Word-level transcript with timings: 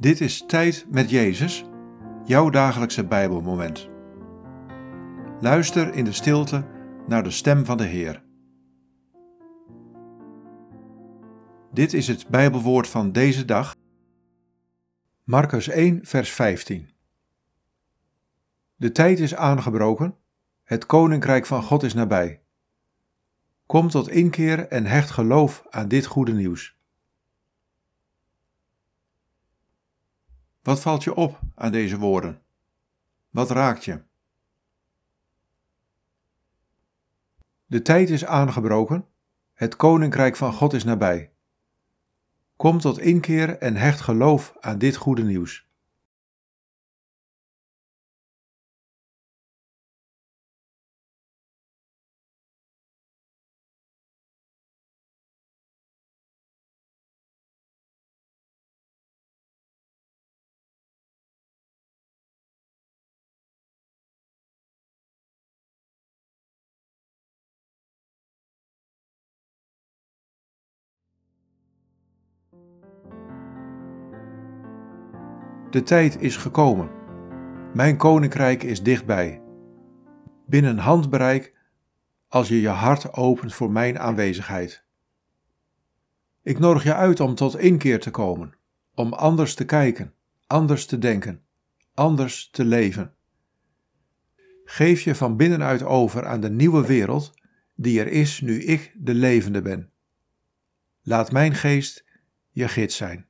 Dit 0.00 0.20
is 0.20 0.44
Tijd 0.46 0.86
met 0.90 1.10
Jezus, 1.10 1.64
jouw 2.24 2.50
dagelijkse 2.50 3.04
Bijbelmoment. 3.04 3.88
Luister 5.40 5.94
in 5.94 6.04
de 6.04 6.12
stilte 6.12 6.66
naar 7.06 7.22
de 7.22 7.30
stem 7.30 7.64
van 7.64 7.76
de 7.76 7.84
Heer. 7.84 8.22
Dit 11.72 11.92
is 11.92 12.08
het 12.08 12.28
Bijbelwoord 12.28 12.88
van 12.88 13.12
deze 13.12 13.44
dag. 13.44 13.76
Marcus 15.24 15.68
1, 15.68 16.00
vers 16.02 16.30
15. 16.30 16.90
De 18.76 18.92
tijd 18.92 19.18
is 19.20 19.34
aangebroken, 19.34 20.16
het 20.64 20.86
koninkrijk 20.86 21.46
van 21.46 21.62
God 21.62 21.82
is 21.82 21.94
nabij. 21.94 22.42
Kom 23.66 23.88
tot 23.88 24.08
inkeer 24.08 24.68
en 24.68 24.86
hecht 24.86 25.10
geloof 25.10 25.64
aan 25.70 25.88
dit 25.88 26.06
goede 26.06 26.32
nieuws. 26.32 26.77
Wat 30.62 30.80
valt 30.80 31.04
je 31.04 31.14
op 31.14 31.40
aan 31.54 31.72
deze 31.72 31.98
woorden? 31.98 32.42
Wat 33.30 33.50
raakt 33.50 33.84
je? 33.84 34.00
De 37.66 37.82
tijd 37.82 38.10
is 38.10 38.24
aangebroken, 38.24 39.06
het 39.54 39.76
koninkrijk 39.76 40.36
van 40.36 40.52
God 40.52 40.72
is 40.72 40.84
nabij. 40.84 41.32
Kom 42.56 42.78
tot 42.78 42.98
inkeer 42.98 43.58
en 43.58 43.76
hecht 43.76 44.00
geloof 44.00 44.56
aan 44.60 44.78
dit 44.78 44.96
goede 44.96 45.24
nieuws. 45.24 45.67
De 75.70 75.82
tijd 75.82 76.20
is 76.20 76.36
gekomen. 76.36 76.90
Mijn 77.74 77.96
koninkrijk 77.96 78.62
is 78.62 78.82
dichtbij. 78.82 79.42
Binnen 80.46 80.78
handbereik 80.78 81.54
als 82.28 82.48
je 82.48 82.60
je 82.60 82.68
hart 82.68 83.12
opent 83.12 83.54
voor 83.54 83.70
mijn 83.70 83.98
aanwezigheid. 83.98 84.84
Ik 86.42 86.58
nodig 86.58 86.82
je 86.82 86.94
uit 86.94 87.20
om 87.20 87.34
tot 87.34 87.58
inkeer 87.58 88.00
te 88.00 88.10
komen, 88.10 88.54
om 88.94 89.12
anders 89.12 89.54
te 89.54 89.64
kijken, 89.64 90.14
anders 90.46 90.86
te 90.86 90.98
denken, 90.98 91.42
anders 91.94 92.50
te 92.50 92.64
leven. 92.64 93.14
Geef 94.64 95.00
je 95.00 95.14
van 95.14 95.36
binnenuit 95.36 95.82
over 95.82 96.26
aan 96.26 96.40
de 96.40 96.50
nieuwe 96.50 96.86
wereld 96.86 97.34
die 97.74 98.00
er 98.00 98.06
is 98.06 98.40
nu 98.40 98.62
ik 98.62 98.94
de 98.96 99.14
levende 99.14 99.62
ben. 99.62 99.90
Laat 101.02 101.32
mijn 101.32 101.54
geest 101.54 102.04
je 102.50 102.68
gids 102.68 102.96
zijn. 102.96 103.27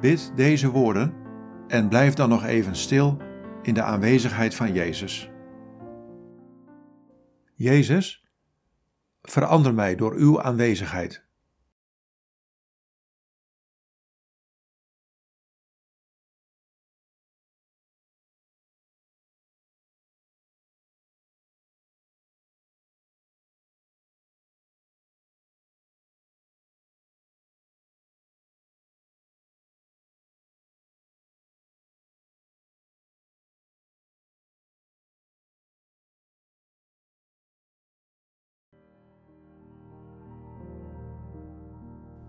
Bid 0.00 0.32
deze 0.34 0.70
woorden 0.70 1.14
en 1.68 1.88
blijf 1.88 2.14
dan 2.14 2.28
nog 2.28 2.44
even 2.44 2.76
stil 2.76 3.16
in 3.62 3.74
de 3.74 3.82
aanwezigheid 3.82 4.54
van 4.54 4.72
Jezus. 4.72 5.30
Jezus, 7.54 8.28
verander 9.22 9.74
mij 9.74 9.96
door 9.96 10.14
uw 10.14 10.42
aanwezigheid. 10.42 11.25